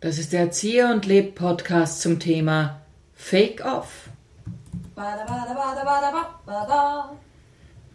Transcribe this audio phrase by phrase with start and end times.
[0.00, 2.80] Das ist der Erzieher und Leb Podcast zum Thema
[3.14, 4.08] Fake Off.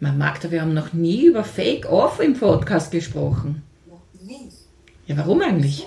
[0.00, 3.62] Man mag da, wir haben noch nie über Fake Off im Podcast gesprochen.
[3.86, 4.48] Noch nie.
[5.06, 5.86] Ja, warum eigentlich?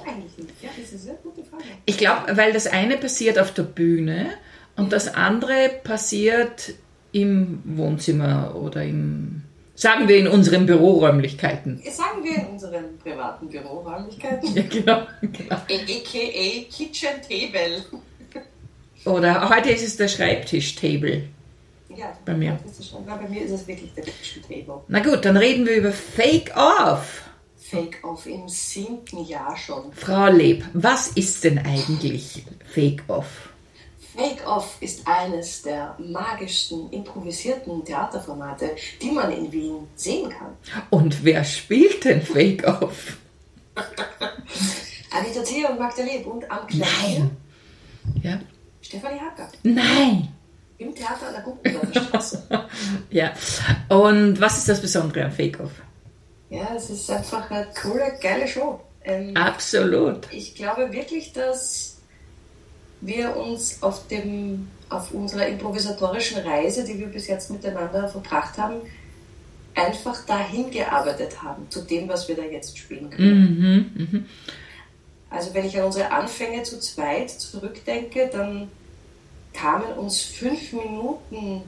[1.85, 4.27] Ich glaube, weil das eine passiert auf der Bühne
[4.75, 6.75] und das andere passiert
[7.11, 9.40] im Wohnzimmer oder im,
[9.81, 11.81] sagen wir, in unseren Büroräumlichkeiten.
[11.91, 14.55] Sagen wir in unseren privaten Büroräumlichkeiten.
[14.55, 15.07] Ja, genau.
[15.21, 15.55] genau.
[15.55, 16.71] A.k.a.
[16.71, 17.83] Kitchen Table.
[19.05, 21.23] Oder heute ist es der Schreibtisch-Table.
[21.97, 22.59] Ja, Bei mir.
[23.07, 24.81] Na, bei mir ist es wirklich der Kitchen Table.
[24.87, 27.23] Na gut, dann reden wir über Fake Off.
[27.57, 29.91] Fake Off im siebten Jahr schon.
[29.93, 33.03] Frau Leb, was ist denn eigentlich Fake
[34.15, 34.21] Off?
[34.21, 40.57] Fake Off ist eines der magischsten improvisierten Theaterformate, die man in Wien sehen kann.
[40.89, 43.17] Und wer spielt denn Fake Off?
[45.11, 47.37] Anita Thea und Magda Leb und am Klavier Nein.
[48.23, 48.39] Ja?
[48.81, 50.29] Stefanie Hacker Nein.
[50.77, 52.47] im Theater an der Guckendorfer Straße.
[53.09, 53.33] Ja.
[53.89, 55.71] Und was ist das Besondere an Fake Off?
[56.49, 58.79] Ja, es ist einfach eine coole, geile Show.
[59.03, 60.27] Ähm, Absolut.
[60.31, 61.90] Ich glaube wirklich, dass
[63.01, 68.81] wir uns auf, dem, auf unserer improvisatorischen Reise, die wir bis jetzt miteinander verbracht haben,
[69.73, 73.91] einfach dahin gearbeitet haben, zu dem, was wir da jetzt spielen können.
[73.95, 74.25] Mhm, mhm.
[75.29, 78.69] Also wenn ich an unsere Anfänge zu zweit zurückdenke, dann
[79.53, 81.63] kamen uns fünf Minuten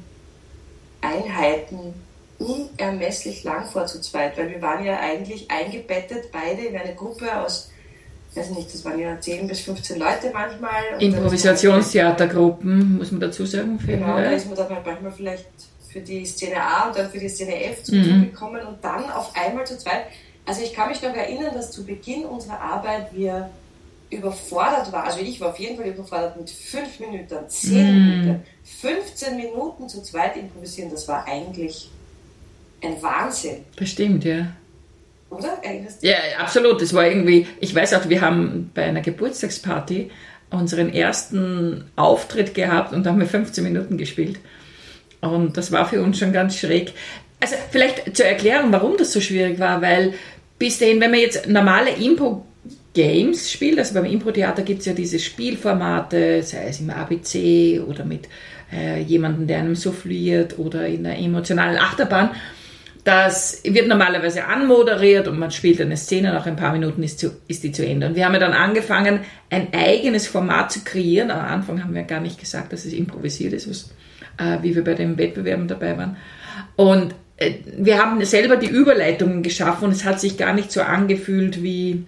[1.01, 1.93] Einheiten
[2.39, 7.39] unermesslich lang vor zu zweit, weil wir waren ja eigentlich eingebettet, beide in eine Gruppe
[7.39, 7.69] aus,
[8.37, 10.81] weiß nicht, das waren ja 10 bis 15 Leute manchmal.
[10.99, 13.79] Improvisationstheatergruppen, muss man dazu sagen.
[13.85, 15.45] Genau, da ist man dann halt manchmal vielleicht
[15.89, 19.09] für die Szene A und dann für die Szene F zum Zug gekommen und dann
[19.11, 20.05] auf einmal zu zweit.
[20.45, 23.49] Also ich kann mich noch erinnern, dass zu Beginn unserer Arbeit wir
[24.09, 25.05] überfordert waren.
[25.05, 30.01] Also ich war auf jeden Fall überfordert mit fünf Minuten, zehn Minuten, 15 Minuten zu
[30.01, 30.91] zweit improvisieren.
[30.91, 31.89] Das war eigentlich
[32.81, 34.47] ein Wahnsinn, Bestimmt, ja.
[35.37, 35.61] Oder?
[36.01, 36.81] Ja, absolut.
[36.81, 40.09] Das war irgendwie, ich weiß auch, wir haben bei einer Geburtstagsparty
[40.49, 44.39] unseren ersten Auftritt gehabt und da haben wir 15 Minuten gespielt.
[45.21, 46.93] Und das war für uns schon ganz schräg.
[47.39, 50.13] Also vielleicht zur Erklärung, warum das so schwierig war, weil
[50.59, 55.19] bis dahin, wenn man jetzt normale Impro-Games spielt, also beim Impro-Theater gibt es ja diese
[55.19, 58.29] Spielformate, sei es im ABC oder mit
[58.71, 62.31] äh, jemandem, der einem souffliert oder in einer emotionalen Achterbahn.
[63.03, 67.31] Das wird normalerweise anmoderiert und man spielt eine Szene, nach ein paar Minuten ist, zu,
[67.49, 68.07] ist die zu Ende.
[68.07, 69.19] Und wir haben ja dann angefangen,
[69.49, 71.29] ein eigenes Format zu kreieren.
[71.29, 73.93] Am Anfang haben wir gar nicht gesagt, dass es improvisiert ist, was,
[74.37, 76.15] äh, wie wir bei den Wettbewerben dabei waren.
[76.77, 80.81] Und äh, wir haben selber die Überleitungen geschaffen und es hat sich gar nicht so
[80.81, 82.05] angefühlt wie,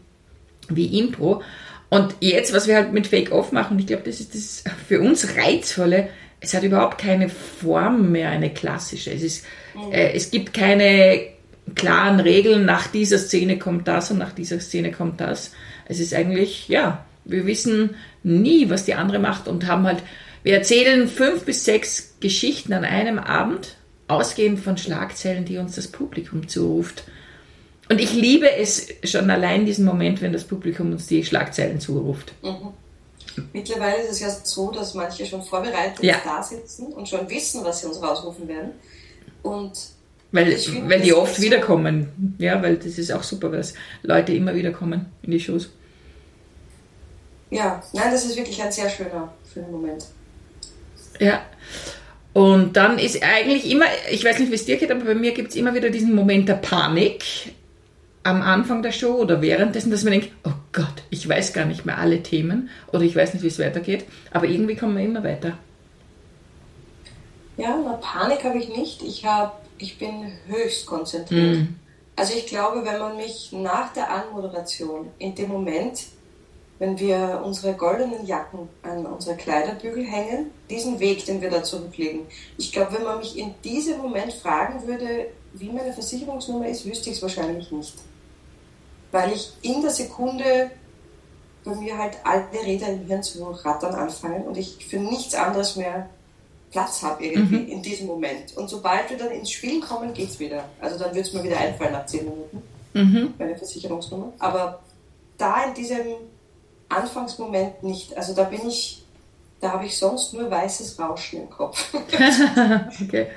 [0.69, 1.41] wie Impro.
[1.89, 5.01] Und jetzt, was wir halt mit Fake Off machen, ich glaube, das ist das für
[5.01, 6.09] uns Reizvolle,
[6.39, 9.11] es hat überhaupt keine Form mehr, eine klassische.
[9.11, 9.45] Es, ist,
[9.91, 11.21] äh, es gibt keine
[11.73, 15.51] klaren Regeln, nach dieser Szene kommt das und nach dieser Szene kommt das.
[15.87, 20.03] Es ist eigentlich, ja, wir wissen nie, was die andere macht und haben halt,
[20.43, 23.75] wir erzählen fünf bis sechs Geschichten an einem Abend,
[24.07, 27.05] ausgehend von Schlagzeilen, die uns das Publikum zuruft.
[27.89, 32.33] Und ich liebe es schon allein diesen Moment, wenn das Publikum uns die Schlagzeilen zuruft.
[33.53, 36.21] Mittlerweile ist es ja so, dass manche schon vorbereitet Ja.
[36.23, 38.71] da sitzen und schon wissen, was sie uns rausrufen werden.
[39.43, 39.71] Und
[40.31, 42.35] Weil, Ich finde, weil die oft wiederkommen.
[42.39, 43.65] Ja, weil das ist auch super, weil
[44.03, 45.69] Leute immer wieder kommen in die Shows.
[47.51, 50.05] ja, nein, das ist wirklich ein sehr schöner, schöner Moment.
[51.19, 51.41] Ja.
[52.33, 55.31] Und dann ist eigentlich immer, ich weiß nicht, wie es dir geht, aber bei mir
[55.33, 57.23] gibt es immer wieder diesen Moment der Panik
[58.25, 61.85] am Anfang der Show oder währenddessen, dass man denkt, oh Gott, ich weiß gar nicht
[61.85, 65.23] mehr alle Themen oder ich weiß nicht, wie es weitergeht, aber irgendwie kommen wir immer
[65.23, 65.53] weiter.
[67.55, 69.03] Ja, na, Panik habe ich nicht.
[69.03, 71.67] Ich, hab, ich bin höchst konzentriert.
[72.15, 76.05] Also ich glaube, wenn man mich nach der Anmoderation, in dem Moment,
[76.79, 82.21] wenn wir unsere goldenen Jacken an unsere Kleiderbügel hängen, diesen Weg, den wir da zurücklegen,
[82.57, 87.11] ich glaube, wenn man mich in diesem Moment fragen würde, wie meine Versicherungsnummer ist, wüsste
[87.11, 87.93] ich es wahrscheinlich nicht.
[89.15, 90.71] Weil ich in der Sekunde
[91.63, 95.77] bei mir halt alle Räder im Hirn zu rattern anfangen und ich für nichts anderes
[95.77, 96.09] mehr
[96.69, 98.57] Platz habe irgendwie in diesem Moment.
[98.57, 100.65] Und sobald wir dann ins Spielen kommen, geht's wieder.
[100.81, 104.33] Also dann wird es mir wieder einfallen nach zehn Minuten, meine Versicherungsnummer.
[104.37, 104.81] Aber
[105.37, 106.05] da in diesem
[106.89, 108.17] Anfangsmoment nicht.
[108.17, 109.01] Also da bin ich,
[109.61, 111.93] da habe ich sonst nur weißes Rauschen im Kopf.
[113.01, 113.27] Okay.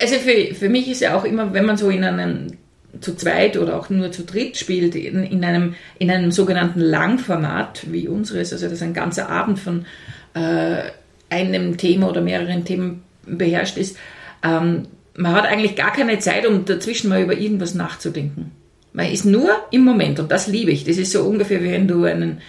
[0.00, 2.58] Also für, für mich ist ja auch immer, wenn man so in einem
[3.00, 7.86] zu zweit oder auch nur zu dritt spielt, in, in, einem, in einem sogenannten Langformat
[7.90, 9.86] wie unseres, also dass ein ganzer Abend von
[10.34, 10.82] äh,
[11.30, 13.96] einem Thema oder mehreren Themen beherrscht ist,
[14.42, 18.50] ähm, man hat eigentlich gar keine Zeit, um dazwischen mal über irgendwas nachzudenken.
[18.92, 20.84] Man ist nur im Moment und das liebe ich.
[20.84, 22.40] Das ist so ungefähr, wie wenn du einen,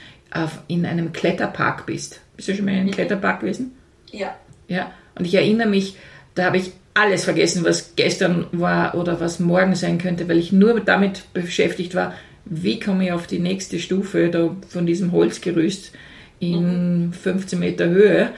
[0.68, 2.22] in einem Kletterpark bist.
[2.36, 2.92] Bist du schon mal in einem mhm.
[2.92, 3.72] Kletterpark gewesen?
[4.12, 4.36] Ja.
[4.68, 5.96] Ja, und ich erinnere mich,
[6.34, 10.52] da habe ich alles vergessen, was gestern war oder was morgen sein könnte, weil ich
[10.52, 12.16] nur damit beschäftigt war,
[12.46, 15.92] wie komme ich auf die nächste Stufe da von diesem Holzgerüst
[16.40, 17.66] in 15 mhm.
[17.66, 18.30] Meter Höhe.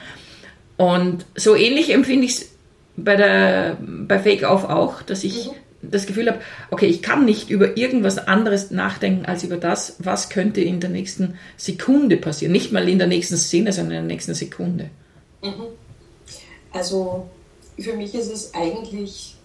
[0.76, 2.48] Und so ähnlich empfinde ich es
[2.96, 5.90] bei, der, bei Fake Off auch, dass ich mhm.
[5.90, 6.40] das Gefühl habe,
[6.72, 10.90] okay, ich kann nicht über irgendwas anderes nachdenken als über das, was könnte in der
[10.90, 12.52] nächsten Sekunde passieren.
[12.52, 14.90] Nicht mal in der nächsten Szene, sondern in der nächsten Sekunde.
[15.42, 15.66] Mhm.
[16.72, 17.30] Also
[17.78, 19.36] für mich ist es eigentlich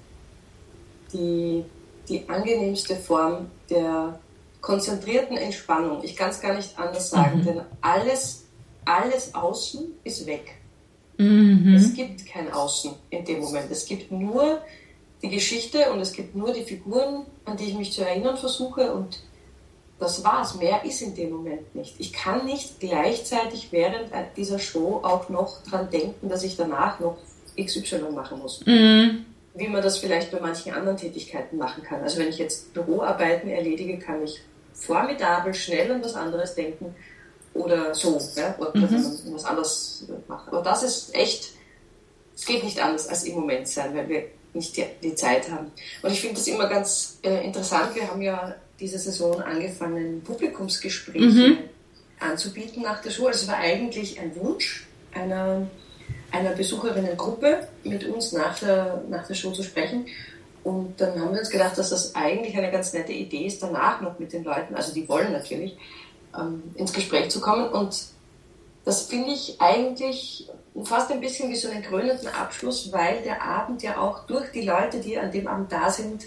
[1.12, 1.64] die,
[2.10, 4.20] die angenehmste Form der
[4.62, 6.04] konzentrierten Entspannung.
[6.04, 7.46] Ich kann es gar nicht anders sagen, mhm.
[7.46, 8.46] denn alles,
[8.86, 10.56] alles außen ist weg.
[11.18, 11.76] Mhm.
[11.76, 13.70] Es gibt kein Außen in dem Moment.
[13.70, 14.62] Es gibt nur
[15.22, 18.94] die Geschichte und es gibt nur die Figuren, an die ich mich zu erinnern versuche
[18.94, 19.20] und
[20.00, 20.56] das war's.
[20.56, 21.96] Mehr ist in dem Moment nicht.
[22.00, 27.18] Ich kann nicht gleichzeitig während dieser Show auch noch dran denken, dass ich danach noch
[27.58, 28.66] XY machen muss.
[28.66, 29.26] Mhm.
[29.56, 32.02] Wie man das vielleicht bei manchen anderen Tätigkeiten machen kann.
[32.02, 34.42] Also wenn ich jetzt Büroarbeiten erledige, kann ich
[34.74, 36.96] formidabel schnell an was anderes denken
[37.54, 38.56] oder so, ja?
[38.58, 39.06] oder mhm.
[39.34, 40.50] was anderes machen.
[40.50, 41.52] Aber das ist echt,
[42.36, 44.24] es geht nicht anders als im Moment sein, weil wir
[44.54, 45.72] nicht die, die Zeit haben.
[46.02, 47.96] Und ich finde das immer ganz äh, interessant.
[47.96, 51.58] Wir haben ja diese Saison angefangen, Publikumsgespräche mhm.
[52.20, 53.30] anzubieten nach der Schule.
[53.30, 55.68] Also es war eigentlich ein Wunsch einer,
[56.32, 60.08] einer Besucherinnengruppe, mit uns nach der, nach der Show zu sprechen.
[60.64, 64.02] Und dann haben wir uns gedacht, dass das eigentlich eine ganz nette Idee ist, danach
[64.02, 65.78] noch mit den Leuten, also die wollen natürlich,
[66.38, 67.70] ähm, ins Gespräch zu kommen.
[67.70, 68.06] Und
[68.86, 70.50] das finde ich eigentlich
[70.84, 74.62] fast ein bisschen wie so einen krönenden Abschluss, weil der Abend ja auch durch die
[74.62, 76.24] Leute, die an dem Abend da sind,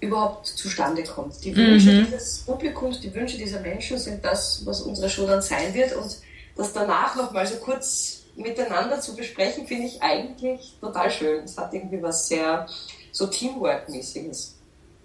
[0.00, 1.42] überhaupt zustande kommt.
[1.44, 2.06] Die Wünsche mhm.
[2.06, 5.94] dieses Publikums, die Wünsche dieser Menschen sind das, was unsere Show dann sein wird.
[5.94, 6.18] Und
[6.56, 11.44] das danach nochmal so kurz miteinander zu besprechen, finde ich eigentlich total schön.
[11.44, 12.66] Es hat irgendwie was sehr
[13.10, 14.58] so Teamwork-mäßiges.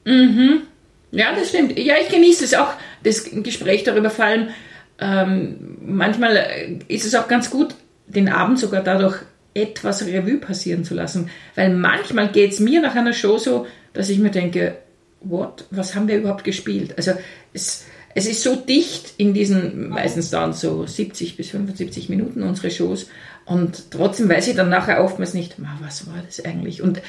[0.05, 0.63] Mhm.
[1.11, 1.77] Ja, das stimmt.
[1.77, 4.49] Ja, ich genieße es auch, das Gespräch darüber, vor allem
[4.99, 7.75] ähm, manchmal ist es auch ganz gut,
[8.07, 9.21] den Abend sogar dadurch
[9.53, 11.29] etwas Revue passieren zu lassen.
[11.55, 14.77] Weil manchmal geht es mir nach einer Show so, dass ich mir denke,
[15.21, 16.93] what, was haben wir überhaupt gespielt?
[16.97, 17.13] Also
[17.53, 17.85] es,
[18.15, 23.07] es ist so dicht in diesen, meistens dann so 70 bis 75 Minuten unsere Shows
[23.45, 26.81] und trotzdem weiß ich dann nachher oftmals nicht, was war das eigentlich?
[26.81, 27.01] Und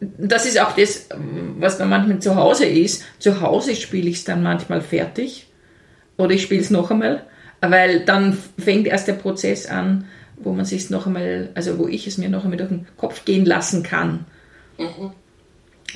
[0.00, 1.08] das ist auch das,
[1.58, 3.02] was dann manchmal zu Hause ist.
[3.18, 5.48] Zu Hause spiele ich es dann manchmal fertig
[6.18, 7.24] oder ich spiele es noch einmal,
[7.60, 10.04] weil dann fängt erst der Prozess an,
[10.36, 13.24] wo man sich noch einmal, also wo ich es mir noch einmal durch den Kopf
[13.24, 14.26] gehen lassen kann.
[14.78, 15.12] Mhm.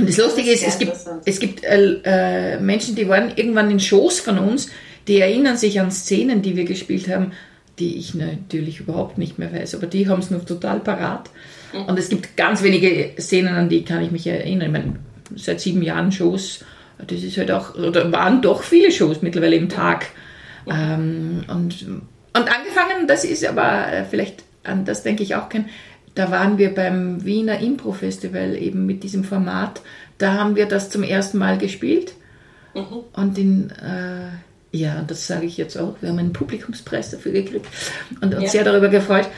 [0.01, 3.81] Und das Lustige ist, es gibt, es gibt äh, äh, Menschen, die waren irgendwann in
[3.81, 4.71] Shows von uns,
[5.07, 7.33] die erinnern sich an Szenen, die wir gespielt haben,
[7.79, 11.31] die ich natürlich überhaupt nicht mehr weiß, aber die haben es noch total parat.
[11.73, 11.85] Mhm.
[11.85, 14.67] Und es gibt ganz wenige Szenen, an die kann ich mich erinnern.
[14.67, 14.97] Ich meine,
[15.37, 16.65] seit sieben Jahren Shows,
[17.07, 20.07] das ist halt auch, oder waren doch viele Shows mittlerweile im Tag.
[20.67, 20.73] Mhm.
[20.73, 25.67] Ähm, und, und angefangen, das ist aber äh, vielleicht, an das denke ich auch kein,
[26.21, 29.81] da waren wir beim Wiener Impro-Festival eben mit diesem Format.
[30.19, 32.13] Da haben wir das zum ersten Mal gespielt.
[32.75, 33.05] Mhm.
[33.15, 34.29] Und in, äh,
[34.71, 37.67] ja, das sage ich jetzt auch, wir haben einen Publikumspreis dafür gekriegt
[38.21, 38.51] und uns ja.
[38.51, 39.29] sehr darüber gefreut.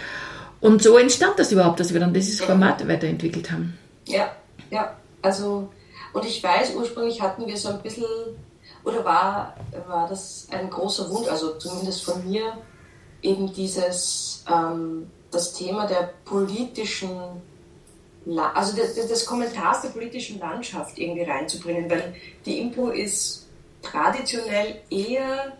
[0.60, 3.78] Und so entstand das überhaupt, dass wir dann dieses Format weiterentwickelt haben.
[4.08, 4.32] Ja,
[4.70, 5.68] ja, also,
[6.12, 8.06] und ich weiß, ursprünglich hatten wir so ein bisschen,
[8.82, 12.54] oder war, war das ein großer Wunsch, also zumindest von mir,
[13.22, 17.10] eben dieses, ähm, das Thema der politischen,
[18.54, 22.14] also des, des Kommentars der politischen Landschaft irgendwie reinzubringen, weil
[22.46, 23.48] die Impo ist
[23.82, 25.56] traditionell eher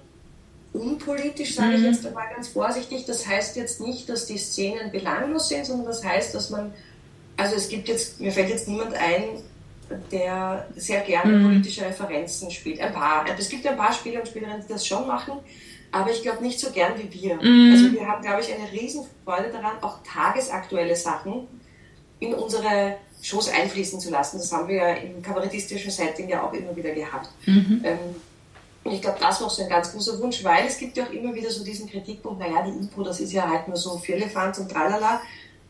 [0.72, 1.86] unpolitisch, sage ich mhm.
[1.86, 3.04] jetzt einmal ganz vorsichtig.
[3.06, 6.72] Das heißt jetzt nicht, dass die Szenen belanglos sind, sondern das heißt, dass man,
[7.36, 9.42] also es gibt jetzt, mir fällt jetzt niemand ein,
[10.10, 11.44] der sehr gerne mhm.
[11.44, 12.80] politische Referenzen spielt.
[12.80, 13.26] Ein paar.
[13.38, 15.34] Es gibt ein paar Spieler und Spielerinnen, die das schon machen,
[15.92, 17.34] aber ich glaube nicht so gern wie wir.
[17.36, 17.72] Mhm.
[17.72, 21.46] Also wir haben, glaube ich, eine Riesenfreude daran, auch tagesaktuelle Sachen
[22.18, 24.38] in unsere Shows einfließen zu lassen.
[24.38, 27.30] Das haben wir ja im kabarettistischen Setting ja auch immer wieder gehabt.
[27.46, 27.82] Mhm.
[27.84, 27.98] Ähm,
[28.84, 31.12] und ich glaube, das war so ein ganz großer Wunsch, weil es gibt ja auch
[31.12, 34.58] immer wieder so diesen Kritikpunkt, naja, die Impro, das ist ja halt nur so Firlefanz
[34.58, 35.20] und tralala.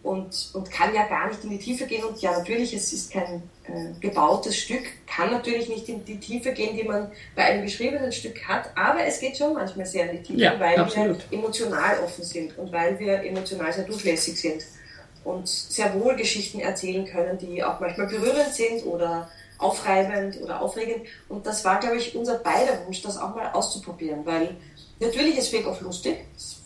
[0.03, 2.05] Und, und kann ja gar nicht in die Tiefe gehen.
[2.05, 6.53] Und ja, natürlich, es ist kein äh, gebautes Stück, kann natürlich nicht in die Tiefe
[6.53, 10.19] gehen, die man bei einem geschriebenen Stück hat, aber es geht schon manchmal sehr in
[10.19, 11.31] die Tiefe, ja, weil absolut.
[11.31, 14.65] wir emotional offen sind und weil wir emotional sehr durchlässig sind
[15.25, 21.07] und sehr wohl Geschichten erzählen können, die auch manchmal berührend sind oder aufreibend oder aufregend.
[21.29, 24.57] Und das war, glaube ich, unser beider Wunsch, das auch mal auszuprobieren, weil
[24.99, 26.17] natürlich ist Fake-Off lustig.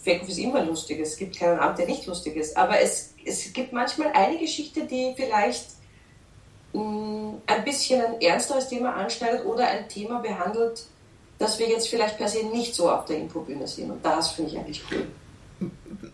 [0.06, 1.00] Fake-Off ist immer lustig.
[1.00, 2.56] Es gibt keinen Abend, der nicht lustig ist.
[2.56, 5.66] Aber es, es gibt manchmal eine Geschichte, die vielleicht
[6.72, 10.84] mh, mm, ein bisschen ein ernsteres Thema anschneidet oder ein Thema behandelt,
[11.38, 13.90] das wir jetzt vielleicht per se nicht so auf der Infobühne sehen.
[13.90, 15.06] Und das finde ich eigentlich cool.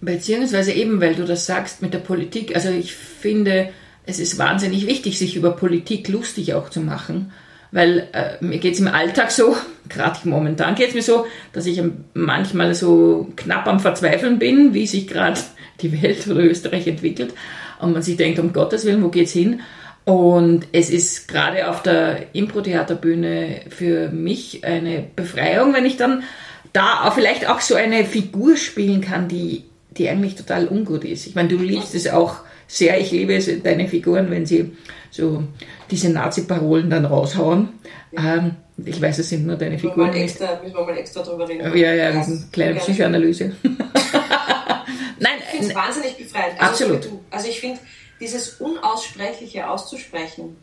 [0.00, 2.56] Beziehungsweise eben, weil du das sagst mit der Politik.
[2.56, 3.72] Also ich finde,
[4.06, 7.32] es ist wahnsinnig wichtig, sich über Politik lustig auch zu machen,
[7.72, 9.56] weil äh, mir geht es im Alltag so,
[9.88, 11.82] gerade momentan geht es mir so, dass ich
[12.14, 15.40] manchmal so knapp am Verzweifeln bin, wie sich gerade
[15.80, 17.34] die Welt oder Österreich entwickelt
[17.80, 19.60] und man sich denkt, um Gottes Willen, wo geht's hin?
[20.04, 26.24] Und es ist gerade auf der Impro-Theaterbühne für mich eine Befreiung, wenn ich dann
[26.72, 31.26] da vielleicht auch so eine Figur spielen kann, die, die eigentlich total ungut ist.
[31.26, 32.40] Ich meine, du liebst es auch
[32.72, 32.98] sehr.
[33.00, 34.76] Ich liebe es, deine Figuren, wenn sie
[35.10, 35.44] so
[35.90, 37.68] diese Nazi-Parolen dann raushauen.
[38.12, 38.36] Ja.
[38.36, 40.12] Ähm, ich weiß, es sind nur deine müssen Figuren.
[40.12, 41.76] Wir extra, müssen wir mal extra drüber reden.
[41.76, 43.54] Ja, ja, das ist eine kleine Psychoanalyse.
[43.62, 46.60] Nein, ich finde es wahnsinnig befreiend.
[46.60, 47.08] Also absolut.
[47.30, 47.78] Also ich finde,
[48.20, 50.56] dieses Unaussprechliche auszusprechen,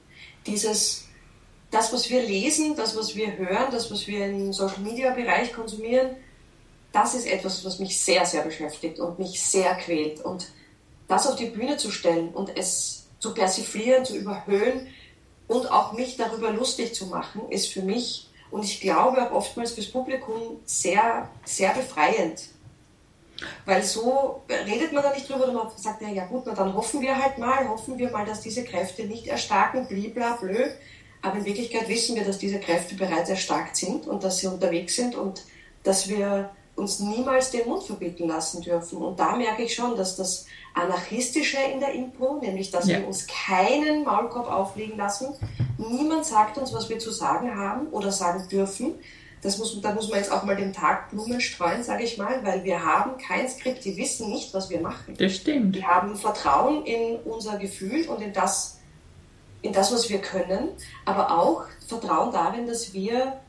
[0.47, 1.07] dieses,
[1.69, 6.09] das, was wir lesen, das, was wir hören, das, was wir im Social-Media-Bereich konsumieren,
[6.91, 10.21] das ist etwas, was mich sehr, sehr beschäftigt und mich sehr quält.
[10.21, 10.47] Und
[11.09, 14.87] das auf die Bühne zu stellen und es zu persiflieren, zu überhöhen
[15.47, 19.73] und auch mich darüber lustig zu machen, ist für mich und ich glaube auch oftmals
[19.73, 22.43] fürs Publikum sehr, sehr befreiend.
[23.65, 27.01] Weil so redet man da nicht drüber man sagt, ja, ja gut, na dann hoffen
[27.01, 30.65] wir halt mal, hoffen wir mal, dass diese Kräfte nicht erstarken, bliblablö.
[31.21, 34.95] Aber in Wirklichkeit wissen wir, dass diese Kräfte bereits erstarkt sind und dass sie unterwegs
[34.95, 35.43] sind und
[35.83, 38.97] dass wir uns niemals den Mund verbieten lassen dürfen.
[38.97, 42.99] Und da merke ich schon, dass das Anarchistische in der Impro, nämlich dass ja.
[42.99, 45.33] wir uns keinen Maulkorb auflegen lassen,
[45.77, 48.95] niemand sagt uns, was wir zu sagen haben oder sagen dürfen.
[49.41, 52.43] Das muss, da muss man jetzt auch mal den Tag Blumen streuen, sage ich mal,
[52.43, 55.15] weil wir haben kein Skript, die wissen nicht, was wir machen.
[55.17, 55.75] Das stimmt.
[55.75, 58.79] Wir haben Vertrauen in unser Gefühl und in das,
[59.61, 60.69] in das, was wir können,
[61.05, 63.39] aber auch Vertrauen darin, dass wir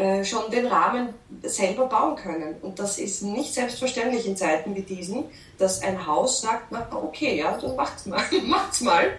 [0.00, 1.10] äh, schon den Rahmen
[1.42, 2.54] selber bauen können.
[2.62, 5.24] Und das ist nicht selbstverständlich in Zeiten wie diesen,
[5.58, 9.10] dass ein Haus sagt, na okay, ja, dann macht's mal, macht's mal.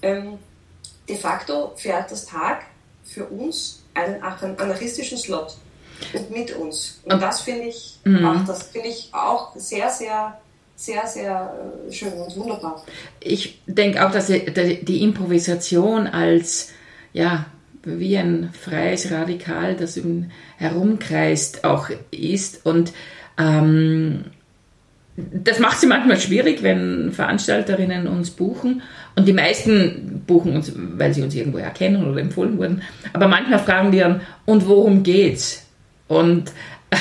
[0.00, 0.38] Ähm,
[1.06, 2.62] de facto fährt das Tag
[3.04, 5.58] für uns einen anarchistischen Slot
[6.14, 7.02] und mit uns.
[7.04, 8.24] Und das finde ich, mhm.
[8.24, 10.38] auch, das finde ich auch sehr, sehr
[10.76, 11.54] sehr, sehr
[11.86, 12.82] äh, schön und wunderbar.
[13.20, 16.70] Ich denke auch, dass die Improvisation als
[17.12, 17.46] ja,
[17.86, 20.00] wie ein freies Radikal, das
[20.56, 22.64] herumkreist, auch ist.
[22.64, 22.92] Und
[23.38, 24.24] ähm,
[25.16, 28.82] das macht sie manchmal schwierig, wenn Veranstalterinnen uns buchen.
[29.14, 32.82] Und die meisten buchen uns, weil sie uns irgendwo erkennen oder empfohlen wurden.
[33.12, 35.66] Aber manchmal fragen die dann, und worum geht's?
[36.08, 36.52] Und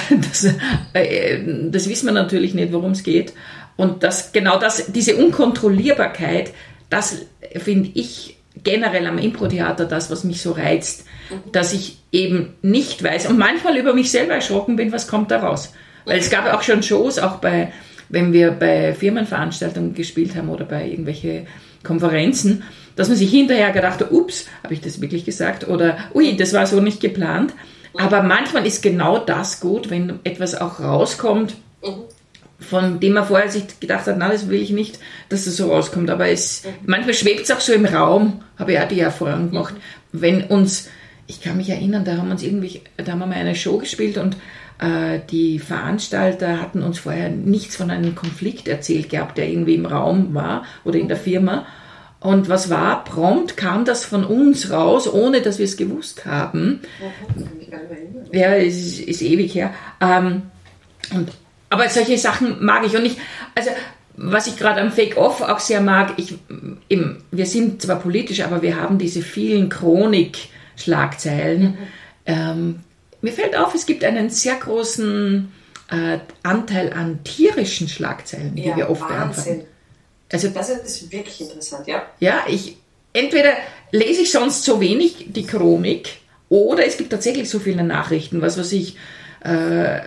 [0.09, 0.47] das,
[0.93, 3.33] äh, das wissen wir natürlich nicht, worum es geht.
[3.75, 6.53] Und das, genau das, diese Unkontrollierbarkeit,
[6.89, 7.25] das
[7.57, 11.51] finde ich generell am Impro-Theater das, was mich so reizt, mhm.
[11.51, 15.39] dass ich eben nicht weiß und manchmal über mich selber erschrocken bin, was kommt da
[15.39, 15.73] raus.
[16.05, 17.71] Weil es gab auch schon Shows, auch bei,
[18.09, 21.45] wenn wir bei Firmenveranstaltungen gespielt haben oder bei irgendwelche
[21.83, 22.63] Konferenzen,
[22.95, 25.67] dass man sich hinterher gedacht hat, ups, habe ich das wirklich gesagt?
[25.67, 27.53] Oder ui, das war so nicht geplant.
[27.95, 32.03] Aber manchmal ist genau das gut, wenn etwas auch rauskommt, mhm
[32.63, 35.71] von dem man vorher sich gedacht hat, na, das will ich nicht, dass das so
[35.71, 36.09] rauskommt.
[36.09, 36.69] Aber es, mhm.
[36.87, 39.75] manchmal schwebt es auch so im Raum, habe ich auch die Erfahrung gemacht.
[40.11, 40.89] Wenn uns,
[41.27, 44.17] ich kann mich erinnern, da haben uns irgendwie, da haben wir mal eine Show gespielt
[44.17, 44.37] und
[44.79, 49.85] äh, die Veranstalter hatten uns vorher nichts von einem Konflikt erzählt gehabt, der irgendwie im
[49.85, 51.65] Raum war oder in der Firma.
[52.19, 53.03] Und was war?
[53.03, 56.79] Prompt kam das von uns raus, ohne dass wir es gewusst haben.
[58.31, 59.73] Ja, es ist, ist ewig her.
[59.99, 60.43] Ähm,
[61.13, 61.29] und
[61.73, 62.95] aber solche Sachen mag ich.
[62.95, 63.17] Und ich,
[63.55, 63.71] also
[64.15, 66.35] was ich gerade am Fake-Off auch sehr mag, ich,
[66.87, 71.61] eben, wir sind zwar politisch, aber wir haben diese vielen Chronik-Schlagzeilen.
[71.61, 71.77] Mhm.
[72.27, 72.79] Ähm,
[73.21, 75.51] mir fällt auf, es gibt einen sehr großen
[75.89, 79.63] äh, Anteil an tierischen Schlagzeilen, die ja, wir oft beantworten.
[80.31, 82.03] Also, das ist wirklich interessant, ja.
[82.19, 82.77] Ja, ich,
[83.13, 83.53] entweder
[83.91, 88.59] lese ich sonst so wenig die Chronik oder es gibt tatsächlich so viele Nachrichten, was
[88.59, 88.95] weiß ich,
[89.43, 90.01] äh,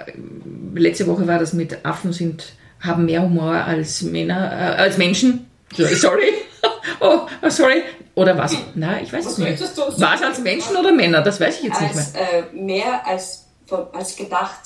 [0.75, 5.51] letzte Woche war das mit Affen sind haben mehr Humor als Männer, äh, als Menschen.
[5.73, 6.33] Sorry.
[7.01, 7.83] oh, sorry.
[8.15, 8.57] Oder was?
[8.75, 9.61] Nein, ich weiß es nicht.
[9.61, 11.23] Was als Menschen oder Männer?
[11.23, 12.53] Das weiß ich jetzt als, nicht mehr.
[12.53, 13.47] Äh, mehr als,
[13.93, 14.61] als gedacht.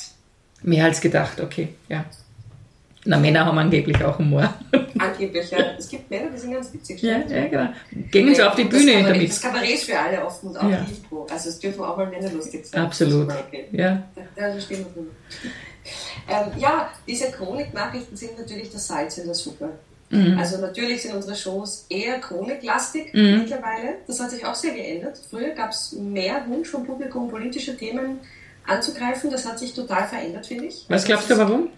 [0.62, 2.04] Mehr als gedacht, okay, ja.
[3.06, 4.54] Na, Männer haben angeblich auch Humor.
[4.98, 5.58] Angeblich, ja.
[5.78, 7.00] Es gibt Männer, die sind ganz witzig.
[7.00, 7.68] Ja, ja, genau.
[8.10, 9.30] Gehen sie auf die Bühne Kabarett, damit.
[9.30, 10.78] Das Kabarett ist für alle offen und auch ja.
[10.80, 11.26] Info.
[11.30, 12.82] Also es dürfen auch mal Männer lustig sein.
[12.82, 13.30] Absolut.
[13.30, 13.68] Okay.
[13.72, 14.02] Ja.
[14.36, 15.06] Da, da stehen wir
[16.28, 19.70] ähm, ja, diese Chroniknachrichten sind natürlich das Salz in der Suppe.
[20.10, 20.36] Mhm.
[20.38, 23.38] Also natürlich sind unsere Shows eher chroniklastig mhm.
[23.40, 23.98] mittlerweile.
[24.06, 25.18] Das hat sich auch sehr geändert.
[25.30, 28.18] Früher gab es mehr Wunsch vom Publikum, politische Themen
[28.66, 29.30] anzugreifen.
[29.30, 30.84] Das hat sich total verändert, finde ich.
[30.88, 31.68] Was glaubst du, warum?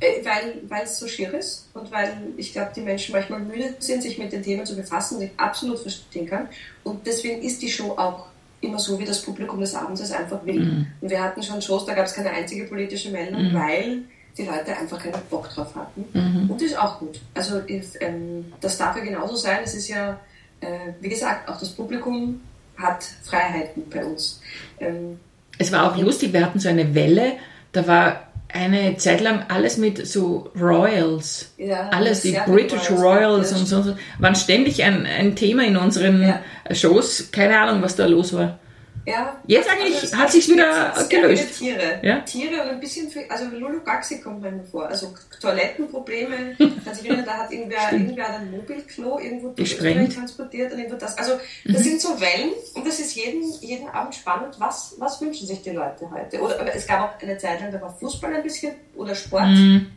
[0.00, 3.74] Äh, weil, weil es so schier ist und weil ich glaube, die Menschen manchmal müde
[3.78, 6.48] sind, sich mit den Themen zu befassen, die ich absolut verstehen kann.
[6.82, 8.26] Und deswegen ist die Show auch
[8.60, 10.60] immer so, wie das Publikum des Abends es einfach will.
[10.60, 10.86] Mhm.
[11.00, 13.54] Und wir hatten schon Shows, da gab es keine einzige politische Meldung, mhm.
[13.54, 13.98] weil
[14.36, 16.04] die Leute einfach keinen Bock drauf hatten.
[16.12, 16.50] Mhm.
[16.50, 17.20] Und das ist auch gut.
[17.34, 17.60] Also
[18.00, 19.58] ähm, das darf ja genauso sein.
[19.62, 20.18] Es ist ja,
[20.60, 22.40] äh, wie gesagt, auch das Publikum
[22.76, 24.40] hat Freiheiten bei uns.
[24.80, 25.20] Ähm,
[25.58, 27.34] es war auch lustig, wir hatten so eine Welle,
[27.70, 31.52] da war eine Zeit lang alles mit so Royals.
[31.58, 36.22] Ja, alles, die British Royals, Royals und so, waren ständig ein, ein Thema in unseren
[36.22, 36.40] ja.
[36.72, 37.30] Shows.
[37.32, 38.58] Keine Ahnung, was da los war.
[39.06, 39.38] Ja.
[39.46, 41.58] Jetzt eigentlich also hat sich wieder gelöst.
[41.58, 42.00] Tiere.
[42.02, 42.20] Ja?
[42.20, 44.88] Tiere und ein bisschen, für, also Lulu Gaxi kommt mir vor.
[44.88, 46.56] Also Toilettenprobleme.
[46.84, 51.18] kann sich erinnern, da hat irgendwer, irgendwer ein Mobilklo irgendwo transportiert und irgendwo das.
[51.18, 51.32] Also
[51.64, 51.84] das mhm.
[51.84, 52.52] sind so Wellen
[52.84, 54.56] und das ist jeden, jeden Abend spannend.
[54.58, 56.38] Was, was wünschen sich die Leute heute?
[56.38, 59.46] Oder aber es gab auch eine Zeit lang, da war Fußball ein bisschen oder Sport
[59.46, 59.90] mhm.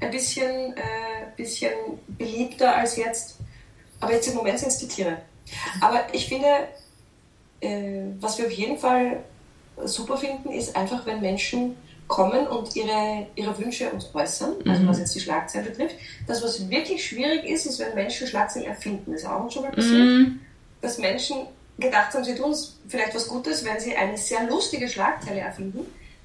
[0.00, 0.80] ein bisschen, äh,
[1.36, 1.70] bisschen
[2.08, 3.36] beliebter als jetzt.
[4.00, 5.18] Aber jetzt im Moment sind es die Tiere.
[5.80, 6.48] Aber ich finde,
[7.60, 9.22] äh, was wir auf jeden Fall
[9.84, 11.76] super finden, ist einfach, wenn Menschen
[12.08, 14.88] kommen und ihre, ihre Wünsche uns äußern, also mhm.
[14.88, 15.94] was jetzt die Schlagzeilen betrifft.
[16.26, 19.12] Das, was wirklich schwierig ist, ist, wenn Menschen Schlagzeilen erfinden.
[19.12, 20.40] Das ist auch schon mal passiert, mhm.
[20.80, 21.46] dass Menschen
[21.78, 22.54] gedacht haben, sie tun
[22.88, 25.80] vielleicht was Gutes, wenn sie eine sehr lustige Schlagzeile erfinden,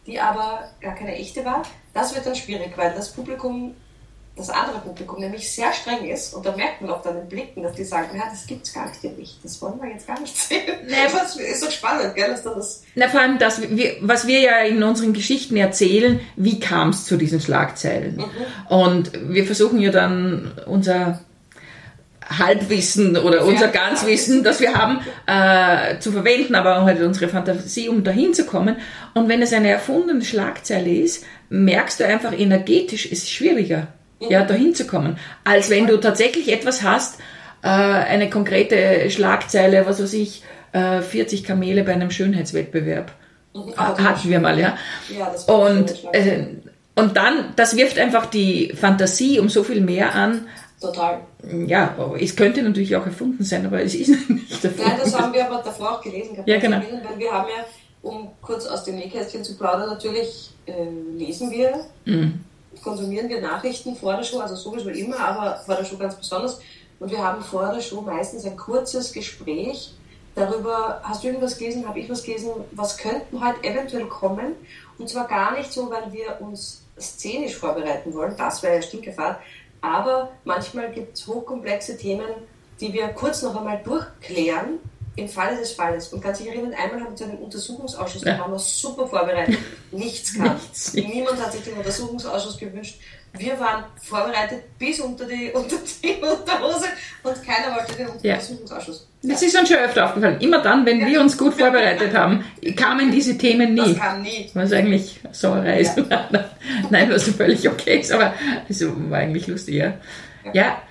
[0.05, 1.63] die aber gar keine echte war.
[1.93, 3.75] Das wird dann schwierig, weil das Publikum
[4.37, 7.63] das andere Publikum nämlich sehr streng ist und da merkt man auch dann den Blicken,
[7.63, 10.19] dass die sagen, ja, das gibt's gar nicht in mich, das wollen wir jetzt gar
[10.19, 10.61] nicht sehen.
[10.85, 12.83] Nee, das ist doch spannend, gell, dass das...
[12.95, 13.61] Na, vor allem, das,
[14.01, 18.17] was wir ja in unseren Geschichten erzählen, wie kam es zu diesen Schlagzeilen?
[18.17, 18.75] Mhm.
[18.75, 21.21] Und wir versuchen ja dann unser
[22.29, 27.89] Halbwissen oder unser ja, Ganzwissen, das wir haben, äh, zu verwenden, aber halt unsere Fantasie,
[27.89, 28.77] um dahin zu kommen.
[29.13, 33.87] Und wenn es eine erfundene Schlagzeile ist, merkst du einfach, energetisch ist es schwieriger
[34.19, 35.17] ja, dahin zu kommen.
[35.43, 37.19] Als wenn du tatsächlich etwas hast,
[37.61, 43.11] äh, eine konkrete Schlagzeile, was weiß ich, äh, 40 Kamele bei einem Schönheitswettbewerb.
[43.53, 43.75] Mhm.
[43.77, 44.77] Hatten wir mal, ja.
[45.15, 46.45] ja das und, äh,
[46.95, 50.47] und dann, das wirft einfach die Fantasie um so viel mehr an.
[50.79, 51.21] Total.
[51.65, 54.89] Ja, es könnte natürlich auch erfunden sein, aber es ist nicht erfunden.
[54.89, 56.47] Nein, das haben wir aber davor auch gelesen gehabt.
[56.47, 56.77] Ja, genau.
[56.77, 57.65] Weil wir haben ja,
[58.03, 60.73] um kurz aus dem Nähkästchen zu plaudern, natürlich äh,
[61.15, 62.45] lesen wir mhm
[62.83, 66.59] konsumieren wir Nachrichten vor der Show, also sowieso immer, aber vor der Show ganz besonders.
[66.99, 69.93] Und wir haben vor der Show meistens ein kurzes Gespräch
[70.35, 74.53] darüber, hast du irgendwas gelesen, habe ich was gelesen, was könnten halt eventuell kommen.
[74.97, 79.39] Und zwar gar nicht so, weil wir uns szenisch vorbereiten wollen, das wäre ja Stinkefahrt,
[79.81, 82.27] aber manchmal gibt es hochkomplexe Themen,
[82.79, 84.79] die wir kurz noch einmal durchklären
[85.17, 88.33] im Falle des Falles, und kann sich erinnern, einmal haben wir zu einem Untersuchungsausschuss, ja.
[88.33, 89.57] da waren wir super vorbereitet,
[89.91, 90.53] nichts kam.
[90.53, 90.93] Nichts.
[90.93, 92.99] Niemand hat sich den Untersuchungsausschuss gewünscht.
[93.33, 96.85] Wir waren vorbereitet bis unter die, unter die Unterhose
[97.23, 99.07] und keiner wollte den Untersuchungsausschuss.
[99.23, 99.33] Ja.
[99.33, 100.39] Das ist uns schon öfter aufgefallen.
[100.39, 101.07] Immer dann, wenn ja.
[101.07, 103.93] wir uns gut vorbereitet haben, kamen diese Themen nie.
[103.93, 104.49] Das kam nie.
[104.53, 105.97] Was eigentlich Sauerei ist.
[105.97, 106.29] Ja.
[106.91, 108.33] Nein, was völlig okay ist, aber
[108.69, 109.93] es war eigentlich lustig, ja.
[110.53, 110.81] Ja,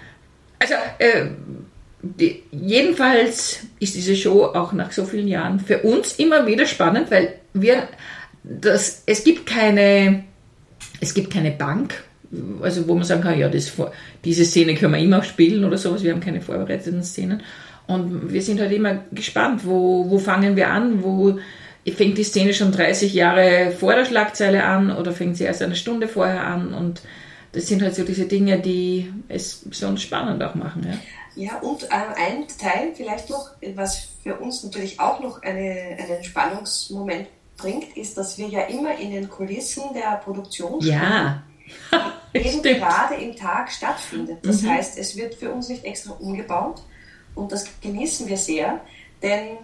[0.58, 1.26] also äh,
[2.20, 7.10] die, jedenfalls ist diese Show auch nach so vielen Jahren für uns immer wieder spannend,
[7.10, 7.88] weil wir
[8.42, 10.24] das, es gibt keine,
[11.00, 12.04] es gibt keine Bank,
[12.60, 13.72] also wo man sagen kann, ja, das,
[14.24, 17.42] diese Szene können wir immer spielen oder sowas, wir haben keine vorbereiteten Szenen.
[17.86, 21.38] Und wir sind halt immer gespannt, wo, wo fangen wir an, wo
[21.94, 25.76] fängt die Szene schon 30 Jahre vor der Schlagzeile an oder fängt sie erst eine
[25.76, 27.00] Stunde vorher an und
[27.52, 30.82] das sind halt so diese Dinge, die es besonders spannend auch machen.
[30.84, 30.98] Ja.
[31.37, 36.25] Ja, und äh, ein Teil vielleicht noch, was für uns natürlich auch noch eine, einen
[36.25, 41.42] Spannungsmoment bringt, ist, dass wir ja immer in den Kulissen der Produktion ja.
[42.33, 44.38] eben gerade im Tag stattfindet.
[44.42, 44.70] Das mhm.
[44.70, 46.83] heißt, es wird für uns nicht extra umgebaut
[47.35, 48.81] und das genießen wir sehr,
[49.22, 49.59] denn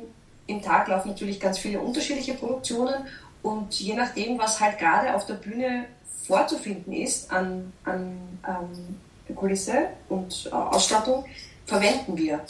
[0.46, 3.06] im Tag laufen natürlich ganz viele unterschiedliche Produktionen
[3.42, 5.86] Und je nachdem, was halt gerade auf der Bühne
[6.26, 11.24] vorzufinden ist an, an ähm, Kulisse und äh, Ausstattung,
[11.72, 12.40] verwenden wir.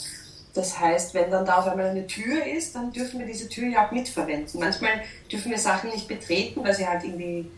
[0.53, 3.69] Das heißt, wenn dann da auf einmal eine Tür ist, dann dürfen wir diese Tür
[3.69, 4.59] ja auch mitverwenden.
[4.59, 7.49] Manchmal dürfen wir Sachen nicht betreten, weil sie halt irgendwie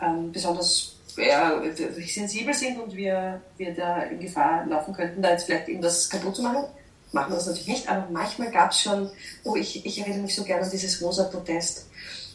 [0.00, 1.60] ähm, besonders ja,
[2.06, 6.36] sensibel sind und wir, wir da in Gefahr laufen könnten, da jetzt vielleicht irgendwas kaputt
[6.36, 6.64] zu machen.
[7.12, 9.10] Machen wir das natürlich nicht, aber manchmal gab es schon,
[9.44, 11.86] oh, ich, ich erinnere mich so gerne an dieses rosa Protest.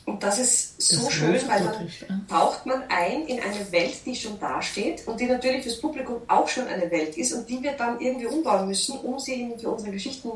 [0.05, 4.15] Und das ist so das schön, weil dann taucht man ein in eine Welt, die
[4.15, 7.71] schon dasteht und die natürlich fürs Publikum auch schon eine Welt ist und die wir
[7.73, 10.29] dann irgendwie umbauen müssen, um sie für unsere Geschichten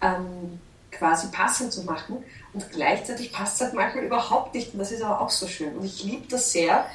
[0.00, 0.58] ähm,
[0.90, 2.24] quasi passend zu machen.
[2.54, 5.76] Und gleichzeitig passt es halt manchmal überhaupt nicht und das ist aber auch so schön.
[5.76, 6.86] Und ich liebe das sehr.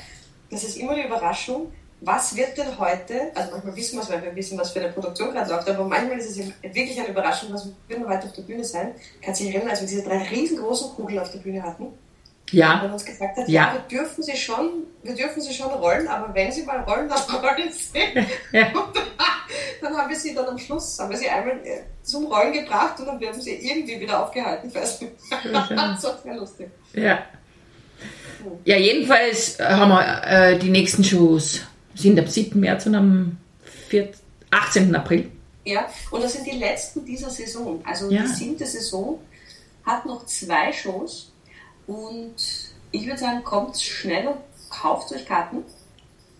[0.49, 4.23] Das ist immer die Überraschung, was wird denn heute, also manchmal wissen wir es, weil
[4.23, 7.51] wir wissen, was für eine Produktion gerade läuft, aber manchmal ist es wirklich eine Überraschung,
[7.51, 8.93] was wird denn heute auf der Bühne sein.
[9.21, 11.87] Kannst du dich erinnern, als wir diese drei riesengroßen Kugeln auf der Bühne hatten?
[12.51, 12.81] Ja.
[12.81, 13.73] Und uns gesagt hat, ja.
[13.73, 17.09] ja, wir dürfen sie schon, wir dürfen sie schon rollen, aber wenn sie mal rollen,
[17.09, 17.99] dann rollen sie.
[18.53, 18.71] Ja.
[19.81, 22.99] dann haben wir sie dann am Schluss, haben wir sie einmal äh, zum Rollen gebracht
[22.99, 25.01] und dann werden sie irgendwie wieder aufgehalten das
[25.43, 26.69] war sehr lustig.
[26.93, 27.19] Ja.
[28.63, 31.61] Ja, jedenfalls haben wir äh, die nächsten Shows
[31.95, 32.59] sind am 7.
[32.59, 33.37] März und am
[33.89, 34.09] 4,
[34.51, 34.95] 18.
[34.95, 35.31] April.
[35.65, 37.81] Ja, und das sind die letzten dieser Saison.
[37.85, 38.21] Also ja.
[38.21, 39.19] die siebte Saison
[39.83, 41.33] hat noch zwei Shows
[41.87, 42.35] und
[42.91, 44.37] ich würde sagen, kommt schnell und
[44.69, 45.63] kauft euch Karten.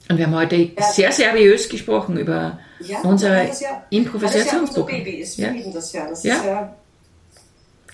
[0.10, 0.84] Und wir haben heute ja.
[0.94, 4.90] sehr seriös gesprochen über ja, unsere ja, Improvisationsbuch.
[4.90, 5.38] Ja, unser Baby ist.
[5.38, 6.08] Lieben das ja.
[6.08, 6.36] Das ja.
[6.36, 6.76] Ist ja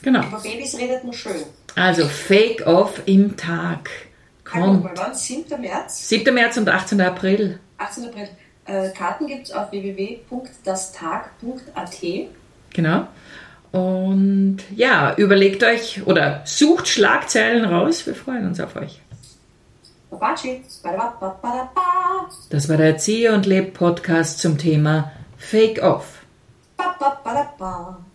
[0.01, 0.27] genau.
[0.27, 1.43] Über Babys redet man schön.
[1.75, 3.89] Also Fake Off im Tag.
[4.43, 4.83] Kommt.
[4.83, 5.15] Mal, wann?
[5.15, 5.59] 7.
[5.59, 6.07] März?
[6.09, 6.31] 7.
[6.33, 7.01] März und 18.
[7.01, 7.59] April.
[7.77, 8.05] 18.
[8.05, 8.29] April.
[8.65, 12.01] Äh, Karten gibt es auf www.dastag.at.
[12.69, 13.07] Genau.
[13.73, 18.05] Und ja, überlegt euch oder sucht Schlagzeilen raus.
[18.05, 19.01] Wir freuen uns auf euch.
[22.51, 26.19] Das war der Erzieher und Leb Podcast zum Thema Fake Off.